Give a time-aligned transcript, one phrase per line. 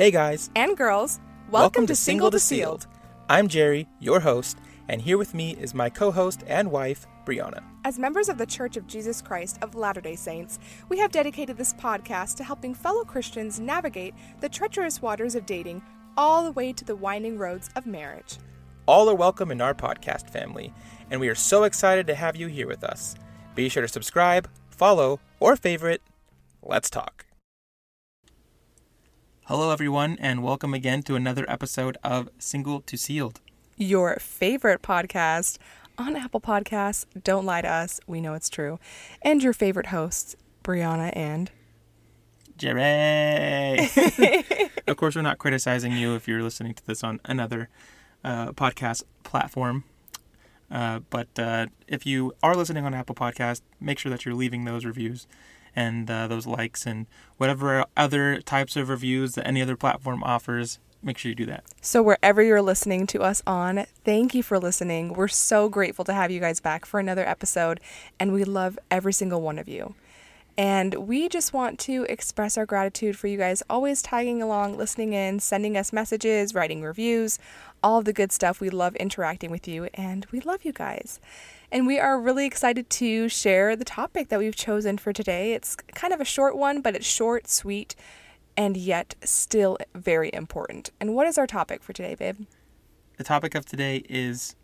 [0.00, 2.86] Hey guys, and girls, welcome, to Single to Sealed.
[3.28, 4.56] I'm Jerry, your host,
[4.88, 7.62] and here with me is my co host and wife, Brianna.
[7.84, 10.58] As members of the Church of Jesus Christ of Latter day Saints,
[10.88, 15.82] we have dedicated this podcast to helping fellow Christians navigate the treacherous waters of dating
[16.16, 18.38] all the way to the winding roads of marriage.
[18.86, 20.72] All are welcome in our podcast family,
[21.10, 23.16] and we are so excited to have you here with us.
[23.54, 26.00] Be sure to subscribe, follow, or favorite.
[26.62, 27.26] Let's talk.
[29.50, 33.40] Hello, everyone, and welcome again to another episode of Single to Sealed.
[33.76, 35.58] Your favorite podcast
[35.98, 37.04] on Apple Podcasts.
[37.20, 38.78] Don't lie to us, we know it's true.
[39.22, 41.50] And your favorite hosts, Brianna and
[42.56, 43.90] Jerry.
[44.86, 47.68] of course, we're not criticizing you if you're listening to this on another
[48.22, 49.82] uh, podcast platform.
[50.70, 54.64] Uh, but uh, if you are listening on Apple Podcast, make sure that you're leaving
[54.64, 55.26] those reviews
[55.74, 57.06] and uh, those likes and
[57.36, 60.78] whatever other types of reviews that any other platform offers.
[61.02, 61.64] Make sure you do that.
[61.80, 65.14] So, wherever you're listening to us on, thank you for listening.
[65.14, 67.80] We're so grateful to have you guys back for another episode,
[68.18, 69.94] and we love every single one of you.
[70.58, 75.14] And we just want to express our gratitude for you guys always tagging along, listening
[75.14, 77.38] in, sending us messages, writing reviews,
[77.82, 78.60] all the good stuff.
[78.60, 81.18] We love interacting with you, and we love you guys.
[81.72, 85.52] And we are really excited to share the topic that we've chosen for today.
[85.52, 87.94] It's kind of a short one, but it's short, sweet,
[88.56, 90.90] and yet still very important.
[91.00, 92.46] And what is our topic for today, babe?
[93.18, 94.56] The topic of today is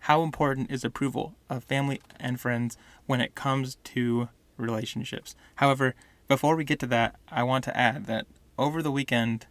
[0.00, 5.36] how important is approval of family and friends when it comes to relationships.
[5.56, 5.94] However,
[6.26, 8.26] before we get to that, I want to add that
[8.58, 9.46] over the weekend,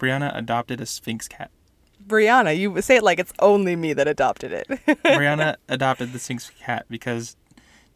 [0.00, 1.52] Brianna adopted a Sphynx cat.
[2.04, 4.68] Brianna, you say it like it's only me that adopted it.
[5.04, 7.36] Brianna adopted the Sphynx cat because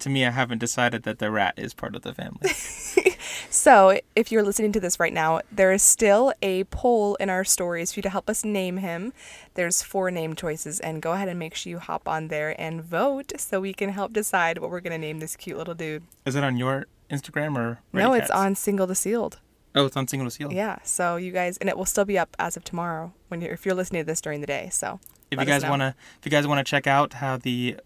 [0.01, 2.49] to me, I haven't decided that the rat is part of the family.
[3.51, 7.45] so, if you're listening to this right now, there is still a poll in our
[7.45, 9.13] stories for you to help us name him.
[9.55, 12.83] There's four name choices, and go ahead and make sure you hop on there and
[12.83, 16.03] vote so we can help decide what we're going to name this cute little dude.
[16.25, 17.81] Is it on your Instagram or?
[17.93, 19.39] Ready no, it's on Single to Sealed.
[19.75, 20.53] Oh, it's on Single to Sealed.
[20.53, 23.53] Yeah, so you guys, and it will still be up as of tomorrow when you're
[23.53, 24.69] if you're listening to this during the day.
[24.73, 24.99] So
[25.31, 27.77] if you guys wanna, if you guys wanna check out how the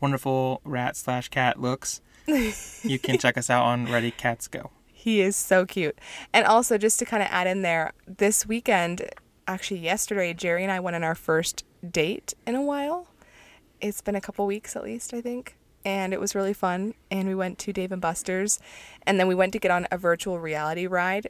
[0.00, 4.70] wonderful rat slash cat looks, you can check us out on Ready Cats Go.
[4.86, 5.98] He is so cute.
[6.32, 9.10] And also, just to kind of add in there, this weekend,
[9.46, 13.08] actually yesterday, Jerry and I went on our first date in a while.
[13.82, 15.58] It's been a couple weeks at least, I think.
[15.84, 16.94] And it was really fun.
[17.10, 18.58] And we went to Dave and Buster's.
[19.06, 21.28] And then we went to get on a virtual reality ride.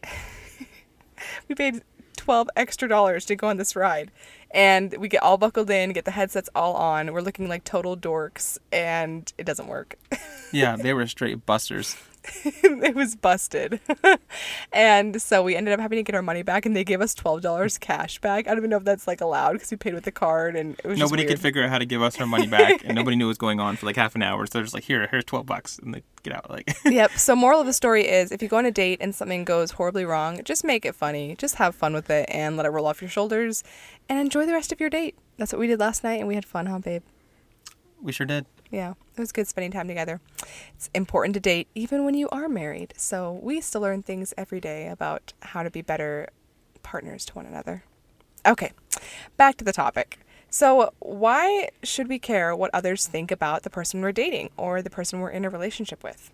[1.48, 1.82] we paid
[2.16, 4.10] 12 extra dollars to go on this ride.
[4.50, 7.12] And we get all buckled in, get the headsets all on.
[7.12, 9.98] We're looking like total dorks, and it doesn't work.
[10.52, 11.96] yeah, they were straight busters.
[12.44, 13.80] it was busted.
[14.72, 17.14] and so we ended up having to get our money back and they gave us
[17.14, 18.46] $12 cash back.
[18.46, 20.78] I don't even know if that's like allowed because we paid with the card and
[20.82, 23.16] it was Nobody could figure out how to give us our money back and nobody
[23.16, 24.46] knew what was going on for like half an hour.
[24.46, 26.74] So they're just like, here, here's 12 bucks and they get out like.
[26.84, 27.10] yep.
[27.12, 29.72] So moral of the story is if you go on a date and something goes
[29.72, 31.34] horribly wrong, just make it funny.
[31.36, 33.62] Just have fun with it and let it roll off your shoulders
[34.08, 35.16] and enjoy the rest of your date.
[35.36, 37.02] That's what we did last night and we had fun, huh, babe?
[38.04, 38.44] We sure did.
[38.70, 40.20] Yeah, it was good spending time together.
[40.76, 42.92] It's important to date even when you are married.
[42.98, 46.28] So we still learn things every day about how to be better
[46.82, 47.84] partners to one another.
[48.46, 48.72] Okay,
[49.38, 50.18] back to the topic.
[50.50, 54.90] So, why should we care what others think about the person we're dating or the
[54.90, 56.30] person we're in a relationship with?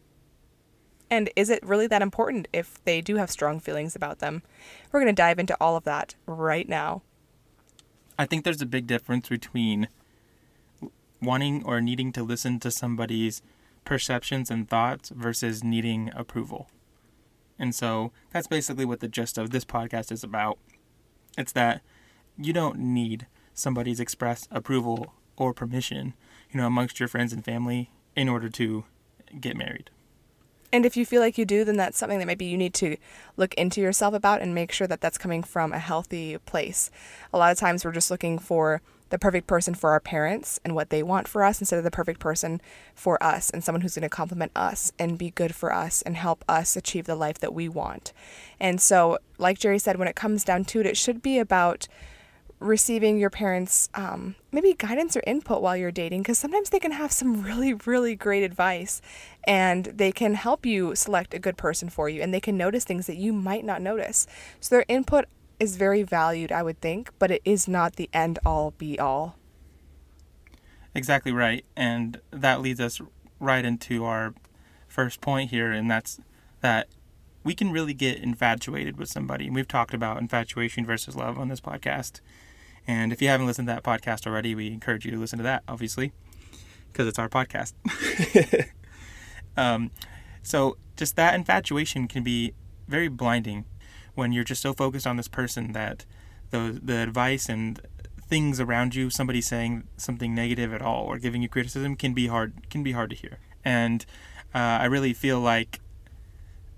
[1.09, 4.43] And is it really that important if they do have strong feelings about them?
[4.93, 7.01] We're going to dive into all of that right now.
[8.19, 9.89] I think there's a big difference between
[11.23, 13.43] wanting or needing to listen to somebody's
[13.85, 16.69] perceptions and thoughts versus needing approval.
[17.59, 20.59] And so that's basically what the gist of this podcast is about.
[21.37, 21.83] It's that
[22.39, 26.15] you don't need somebody's express approval or permission,
[26.51, 28.85] you know, amongst your friends and family in order to
[29.41, 29.91] get married.
[30.73, 32.97] And if you feel like you do, then that's something that maybe you need to
[33.37, 36.91] look into yourself about and make sure that that's coming from a healthy place.
[37.33, 38.81] A lot of times we're just looking for
[39.11, 41.91] the perfect person for our parents and what they want for us instead of the
[41.91, 42.61] perfect person
[42.95, 46.17] for us and someone who's going to complement us and be good for us and
[46.17, 48.13] help us achieve the life that we want.
[48.59, 51.89] And so, like Jerry said, when it comes down to it, it should be about
[52.61, 56.93] receiving your parents' um, maybe guidance or input while you're dating because sometimes they can
[56.93, 59.01] have some really, really great advice
[59.45, 62.85] and they can help you select a good person for you and they can notice
[62.85, 64.27] things that you might not notice.
[64.61, 65.25] So, their input
[65.61, 69.37] is very valued, I would think, but it is not the end all be all.
[70.95, 71.65] Exactly right.
[71.77, 73.01] And that leads us
[73.39, 74.35] right into our
[74.89, 76.19] first point here, and that's
[76.63, 76.89] that
[77.45, 79.47] we can really get infatuated with somebody.
[79.47, 82.21] And we've talked about infatuation versus love on this podcast.
[82.87, 85.43] And if you haven't listened to that podcast already, we encourage you to listen to
[85.45, 86.13] that, obviously,
[86.93, 87.75] because it's our podcast.
[89.57, 89.91] um,
[90.43, 92.53] so, just that infatuation can be
[92.89, 93.65] very blinding
[94.15, 96.05] when you're just so focused on this person that
[96.51, 97.81] the the advice and
[98.31, 102.29] things around you, somebody saying something negative at all or giving you criticism, can be
[102.29, 103.39] hard can be hard to hear.
[103.65, 104.07] And
[104.55, 105.81] uh, I really feel like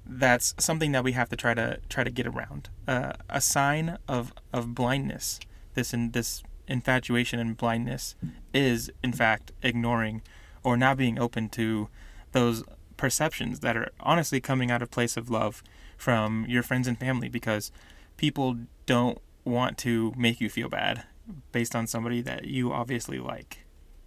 [0.05, 2.69] that's something that we have to try to try to get around.
[2.89, 5.41] Uh, a sign of of blindness.
[5.75, 8.15] This in this infatuation and blindness
[8.55, 10.23] is in fact ignoring
[10.63, 11.89] or not being open to
[12.33, 12.63] those
[12.97, 15.63] perceptions that are honestly coming out of place of love
[16.03, 17.71] from your friends and family because
[18.17, 18.57] people
[18.87, 21.05] don't want to make you feel bad
[21.53, 23.65] based on somebody that you obviously like.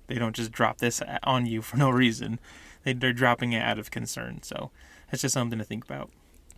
[0.08, 2.42] They don't just drop this on you for no reason.
[2.84, 4.44] They're dropping it out of concern.
[4.44, 4.72] So
[5.10, 6.10] that's just something to think about.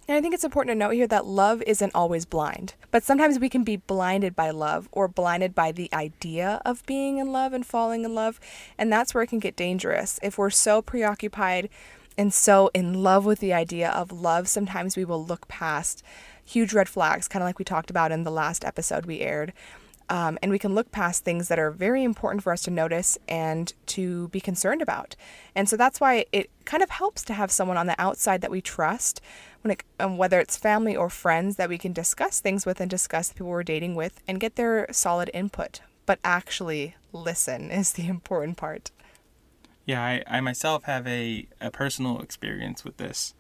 [0.08, 3.38] And I think it's important to note here that love isn't always blind, but sometimes
[3.38, 7.54] we can be blinded by love or blinded by the idea of being in love
[7.54, 8.40] and falling in love.
[8.78, 10.18] And that's where it can get dangerous.
[10.24, 11.70] If we're so preoccupied
[12.18, 16.04] and so in love with the idea of love, sometimes we will look past
[16.44, 19.54] huge red flags, kind of like we talked about in the last episode we aired.
[20.10, 23.18] Um, and we can look past things that are very important for us to notice
[23.28, 25.18] and to be concerned about.
[25.54, 28.52] And so that's why it kind of helps to have someone on the outside that
[28.52, 29.20] we trust,
[29.62, 32.90] when it, um, whether it's family or friends that we can discuss things with and
[32.90, 35.82] discuss the people we're dating with and get their solid input.
[36.06, 38.92] But actually listen is the important part.
[39.88, 43.34] Yeah, I, I myself have a, a personal experience with this.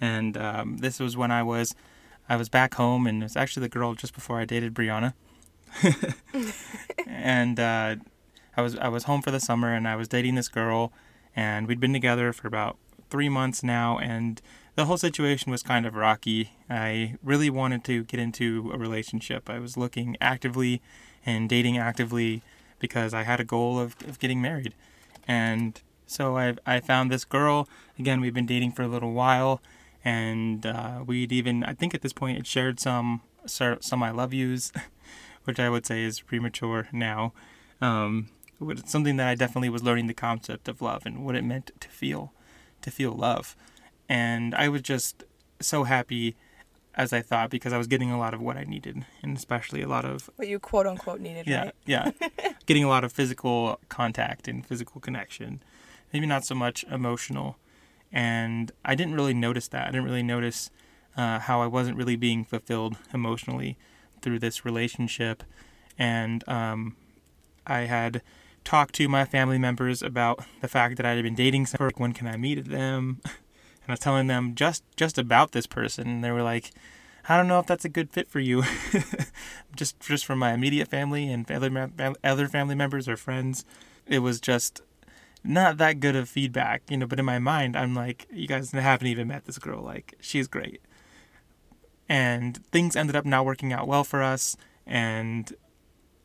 [0.00, 1.74] And um, this was when I was
[2.28, 5.14] I was back home, and it was actually the girl just before I dated Brianna.
[7.06, 7.96] and uh,
[8.56, 10.92] I was I was home for the summer, and I was dating this girl,
[11.34, 12.78] and we'd been together for about
[13.10, 14.40] three months now, and
[14.76, 16.52] the whole situation was kind of rocky.
[16.70, 19.50] I really wanted to get into a relationship.
[19.50, 20.80] I was looking actively
[21.26, 22.42] and dating actively
[22.78, 24.74] because I had a goal of, of getting married.
[25.26, 27.68] And so I I found this girl.
[27.98, 29.60] Again, we've been dating for a little while,
[30.04, 34.34] and uh, we'd even I think at this point it shared some some I love
[34.34, 34.72] yous.
[35.48, 37.32] which I would say is premature now.
[37.80, 38.28] Um,
[38.60, 41.70] it's something that I definitely was learning the concept of love and what it meant
[41.80, 42.34] to feel,
[42.82, 43.56] to feel love,
[44.10, 45.24] and I was just
[45.58, 46.36] so happy
[46.94, 49.80] as I thought because I was getting a lot of what I needed, and especially
[49.80, 51.46] a lot of what you quote unquote needed.
[51.46, 51.74] Yeah, right?
[51.86, 52.10] yeah,
[52.66, 55.62] getting a lot of physical contact and physical connection,
[56.12, 57.56] maybe not so much emotional,
[58.12, 59.88] and I didn't really notice that.
[59.88, 60.70] I didn't really notice
[61.16, 63.76] uh, how I wasn't really being fulfilled emotionally
[64.22, 65.42] through this relationship,
[65.98, 66.96] and um,
[67.66, 68.22] I had
[68.64, 71.88] talked to my family members about the fact that I had been dating someone.
[71.88, 73.20] Like, When can I meet them?
[73.88, 76.72] And I was telling them just just about this person, and they were like,
[77.26, 78.62] "I don't know if that's a good fit for you."
[79.76, 81.90] just just from my immediate family and other
[82.22, 83.64] other family members or friends,
[84.06, 84.82] it was just
[85.44, 87.06] not that good of feedback, you know.
[87.06, 89.82] But in my mind, I'm like, "You guys haven't even met this girl.
[89.82, 90.80] Like, she's great."
[92.08, 94.56] and things ended up not working out well for us
[94.86, 95.52] and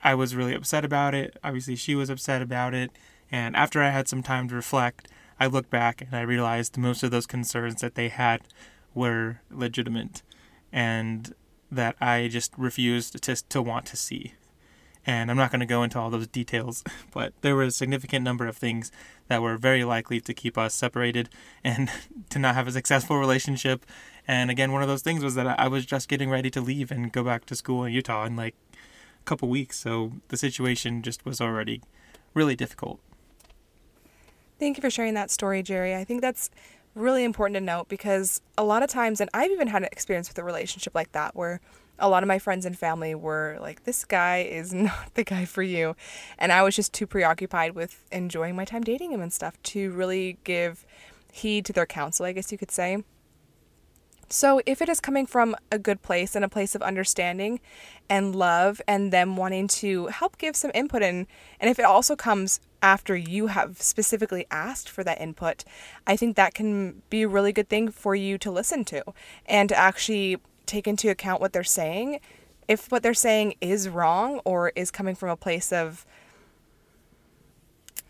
[0.03, 1.37] I was really upset about it.
[1.43, 2.91] Obviously, she was upset about it.
[3.31, 5.07] And after I had some time to reflect,
[5.39, 8.41] I looked back and I realized most of those concerns that they had
[8.93, 10.21] were legitimate
[10.71, 11.33] and
[11.71, 14.33] that I just refused to, to want to see.
[15.05, 16.83] And I'm not going to go into all those details,
[17.13, 18.91] but there were a significant number of things
[19.27, 21.29] that were very likely to keep us separated
[21.63, 21.89] and
[22.29, 23.85] to not have a successful relationship
[24.27, 26.91] and again, one of those things was that I was just getting ready to leave
[26.91, 29.77] and go back to school in Utah in like a couple weeks.
[29.77, 31.81] So the situation just was already
[32.33, 32.99] really difficult.
[34.59, 35.93] Thank you for sharing that story, Jerry.
[35.93, 36.49] I think that's
[36.95, 40.29] really important to note because a lot of times, and I've even had an experience
[40.29, 41.59] with a relationship like that where
[42.03, 45.45] a lot of my friends and family were like, this guy is not the guy
[45.45, 45.95] for you.
[46.37, 49.89] And I was just too preoccupied with enjoying my time dating him and stuff to
[49.91, 50.85] really give
[51.31, 53.03] heed to their counsel, I guess you could say.
[54.29, 57.59] So, if it is coming from a good place and a place of understanding
[58.09, 61.27] and love, and them wanting to help give some input, in,
[61.59, 65.63] and if it also comes after you have specifically asked for that input,
[66.07, 69.03] I think that can be a really good thing for you to listen to
[69.45, 70.37] and to actually
[70.73, 72.19] take into account what they're saying.
[72.67, 76.05] If what they're saying is wrong or is coming from a place of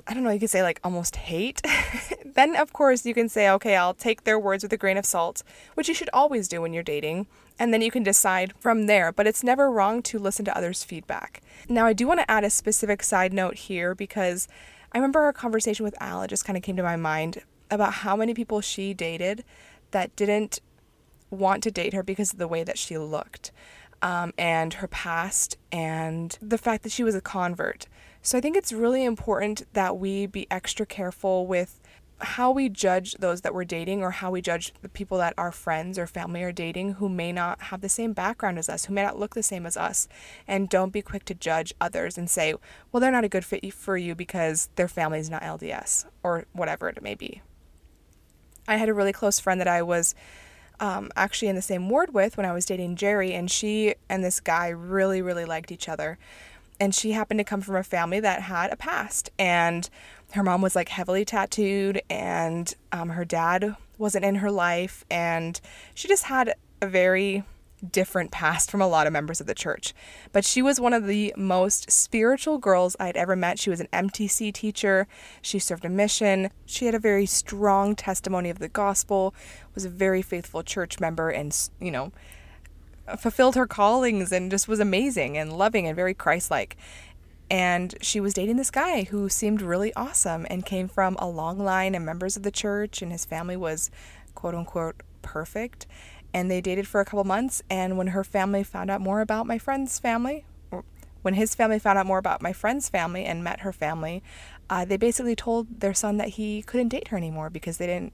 [0.06, 1.62] I don't know, you could say like almost hate,
[2.26, 5.06] then of course you can say, okay, I'll take their words with a grain of
[5.06, 5.44] salt,
[5.76, 7.28] which you should always do when you're dating,
[7.58, 9.14] and then you can decide from there.
[9.14, 11.42] But it's never wrong to listen to others' feedback.
[11.70, 14.50] Now, I do want to add a specific side note here because
[14.92, 17.42] I remember our conversation with Al, it just kind of came to my mind
[17.72, 19.46] about how many people she dated
[19.92, 20.60] that didn't
[21.34, 23.52] want to date her because of the way that she looked
[24.02, 27.88] um, and her past and the fact that she was a convert.
[28.22, 31.82] So I think it's really important that we be extra careful with
[32.20, 35.52] how we judge those that we're dating or how we judge the people that our
[35.52, 38.94] friends or family are dating who may not have the same background as us, who
[38.94, 40.08] may not look the same as us.
[40.48, 42.54] And don't be quick to judge others and say,
[42.92, 46.46] well, they're not a good fit for you because their family is not LDS or
[46.54, 47.42] whatever it may be.
[48.68, 50.16] I had a really close friend that I was
[50.84, 54.22] um, actually in the same ward with when I was dating Jerry, and she and
[54.22, 56.18] this guy really, really liked each other.
[56.78, 59.90] And she happened to come from a family that had a past, and
[60.34, 65.62] her mom was like heavily tattooed, and um, her dad wasn't in her life, and
[65.96, 67.44] she just had a very
[67.92, 69.94] different past from a lot of members of the church.
[70.32, 73.60] But she was one of the most spiritual girls I'd ever met.
[73.60, 75.08] She was an MTC teacher,
[75.42, 79.34] she served a mission, she had a very strong testimony of the gospel,
[79.74, 82.12] was a very faithful church member, and, you know,
[83.18, 86.78] fulfilled her callings and just was amazing and loving and very Christ like.
[87.50, 91.60] And she was dating this guy who seemed really awesome and came from a long
[91.60, 93.92] line of members of the church, and his family was
[94.34, 95.86] quote unquote perfect
[96.34, 97.62] and they dated for a couple months.
[97.70, 100.46] And when her family found out more about my friend's family,
[101.22, 104.22] when his family found out more about my friend's family and met her family,
[104.70, 108.14] uh, they basically told their son that he couldn't date her anymore because they didn't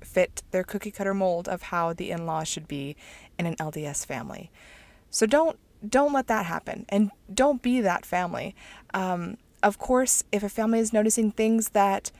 [0.00, 2.96] fit their cookie cutter mold of how the in-laws should be
[3.38, 4.50] in an LDS family.
[5.10, 8.54] So don't don't let that happen, and don't be that family.
[8.92, 12.10] Um, of course, if a family is noticing things that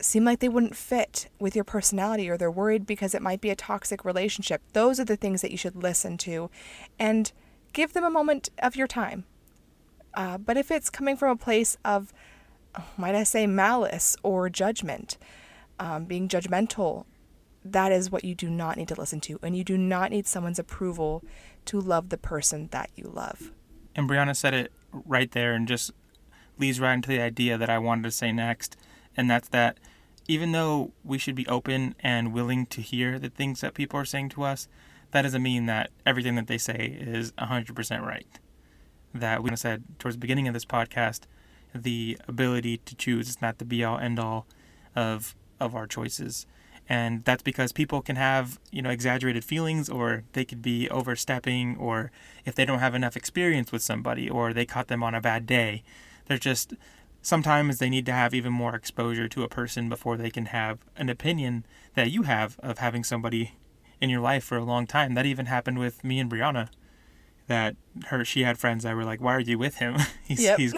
[0.00, 3.50] seem like they wouldn't fit with your personality or they're worried because it might be
[3.50, 4.62] a toxic relationship.
[4.72, 6.50] Those are the things that you should listen to
[6.98, 7.32] and
[7.72, 9.24] give them a moment of your time.
[10.14, 12.12] Uh, but if it's coming from a place of,
[12.96, 15.18] might I say, malice or judgment,
[15.78, 17.04] um, being judgmental,
[17.64, 19.38] that is what you do not need to listen to.
[19.42, 21.22] And you do not need someone's approval
[21.66, 23.50] to love the person that you love.
[23.94, 25.90] And Brianna said it right there and just
[26.58, 28.76] leads right into the idea that I wanted to say next
[29.16, 29.78] and that's that
[30.28, 34.04] even though we should be open and willing to hear the things that people are
[34.04, 34.68] saying to us,
[35.12, 38.26] that doesn't mean that everything that they say is 100% right.
[39.14, 41.22] That we said towards the beginning of this podcast,
[41.74, 44.46] the ability to choose is not the be all end all
[44.94, 46.46] of of our choices.
[46.88, 51.76] And that's because people can have, you know, exaggerated feelings or they could be overstepping
[51.76, 52.12] or
[52.44, 55.46] if they don't have enough experience with somebody or they caught them on a bad
[55.46, 55.82] day.
[56.26, 56.74] There's just
[57.26, 60.78] sometimes they need to have even more exposure to a person before they can have
[60.96, 63.56] an opinion that you have of having somebody
[64.00, 65.14] in your life for a long time.
[65.14, 66.68] That even happened with me and Brianna.
[67.48, 67.74] That
[68.06, 69.96] her she had friends that were like, "Why are you with him?
[70.24, 70.58] he's yep.
[70.58, 70.72] he's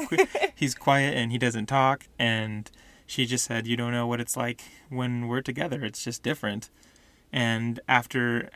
[0.55, 2.71] he's quiet and he doesn't talk." And
[3.07, 5.85] she just said, "You don't know what it's like when we're together.
[5.85, 6.71] It's just different."
[7.31, 8.49] And after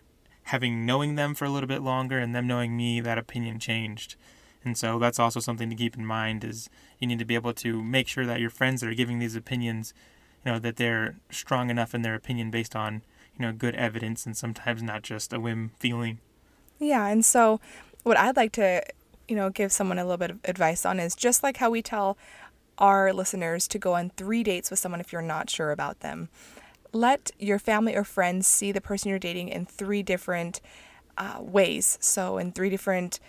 [0.45, 4.17] having knowing them for a little bit longer and them knowing me, that opinion changed.
[4.65, 7.53] And so that's also something to keep in mind is you need to be able
[7.55, 9.93] to make sure that your friends that are giving these opinions,
[10.45, 13.03] you know, that they're strong enough in their opinion based on,
[13.37, 16.21] you know, good evidence and sometimes not just a whim feeling.
[16.79, 17.61] Yeah, and so
[18.03, 18.83] what I'd like to,
[19.29, 21.83] you know, give someone a little bit of advice on is just like how we
[21.83, 22.17] tell
[22.79, 26.29] our listeners to go on three dates with someone if you're not sure about them.
[26.93, 30.61] Let your family or friends see the person you're dating in three different
[31.17, 31.99] uh, ways.
[32.01, 33.21] So, in three different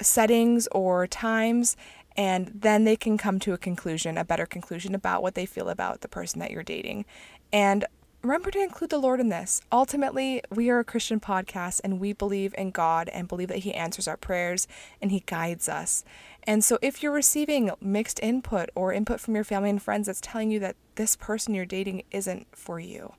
[0.00, 1.76] settings or times,
[2.16, 5.68] and then they can come to a conclusion, a better conclusion about what they feel
[5.68, 7.04] about the person that you're dating.
[7.52, 7.84] And
[8.22, 9.60] remember to include the Lord in this.
[9.70, 13.72] Ultimately, we are a Christian podcast and we believe in God and believe that He
[13.72, 14.66] answers our prayers
[15.00, 16.04] and He guides us.
[16.42, 20.20] And so, if you're receiving mixed input or input from your family and friends that's
[20.20, 23.14] telling you that this person you're dating isn't for you,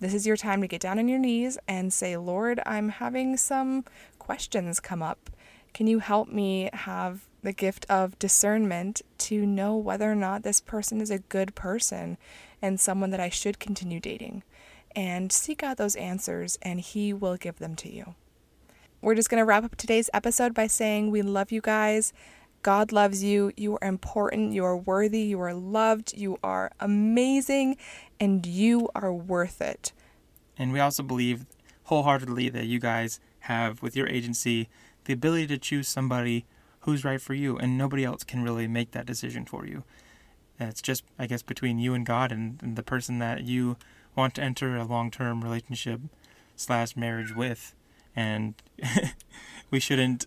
[0.00, 3.36] this is your time to get down on your knees and say, Lord, I'm having
[3.36, 3.84] some
[4.18, 5.28] questions come up.
[5.72, 10.60] Can you help me have the gift of discernment to know whether or not this
[10.60, 12.18] person is a good person
[12.60, 14.42] and someone that I should continue dating?
[14.96, 18.16] And seek out those answers, and He will give them to you.
[19.00, 22.12] We're just going to wrap up today's episode by saying we love you guys.
[22.62, 23.52] God loves you.
[23.56, 24.52] You are important.
[24.52, 25.22] You are worthy.
[25.22, 26.12] You are loved.
[26.14, 27.76] You are amazing.
[28.18, 29.92] And you are worth it.
[30.58, 31.46] And we also believe
[31.84, 34.68] wholeheartedly that you guys have, with your agency,
[35.10, 36.44] the ability to choose somebody
[36.82, 39.82] who's right for you, and nobody else can really make that decision for you.
[40.60, 43.76] it's just, I guess, between you and God and, and the person that you
[44.14, 46.00] want to enter a long term relationship
[46.54, 47.74] slash marriage with.
[48.14, 48.54] And
[49.72, 50.26] we shouldn't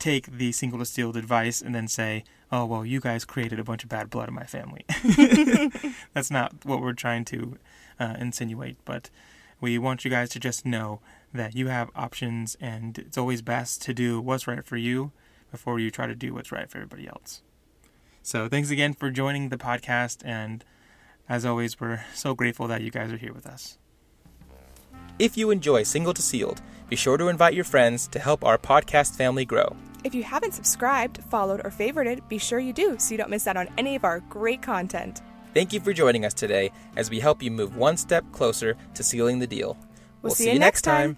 [0.00, 3.64] take the Single to Sealed advice and then say, oh, well, you guys created a
[3.64, 4.84] bunch of bad blood in my family.
[6.12, 7.56] That's not what we're trying to
[8.00, 8.78] uh, insinuate.
[8.84, 9.10] But
[9.60, 11.00] We want you guys to just know
[11.32, 15.12] that you have options and it's always best to do what's right for you
[15.50, 17.42] before you try to do what's right for everybody else.
[18.22, 20.22] So, thanks again for joining the podcast.
[20.24, 20.64] And
[21.28, 23.78] as always, we're so grateful that you guys are here with us.
[25.18, 28.58] If you enjoy Single to Sealed, be sure to invite your friends to help our
[28.58, 29.76] podcast family grow.
[30.02, 33.46] If you haven't subscribed, followed, or favorited, be sure you do so you don't miss
[33.46, 35.20] out on any of our great content.
[35.52, 39.02] Thank you for joining us today as we help you move one step closer to
[39.02, 39.76] sealing the deal.
[40.22, 41.16] We'll, see, you next time.